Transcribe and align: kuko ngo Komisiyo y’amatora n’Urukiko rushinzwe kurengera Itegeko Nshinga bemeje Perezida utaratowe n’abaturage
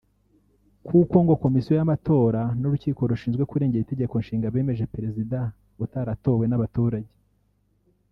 kuko 0.87 1.15
ngo 1.23 1.33
Komisiyo 1.43 1.73
y’amatora 1.75 2.41
n’Urukiko 2.59 3.01
rushinzwe 3.11 3.43
kurengera 3.49 3.83
Itegeko 3.85 4.15
Nshinga 4.21 4.53
bemeje 4.53 4.91
Perezida 4.93 5.39
utaratowe 5.83 6.43
n’abaturage 6.47 7.11